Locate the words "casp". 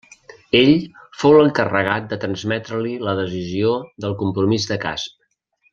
4.89-5.19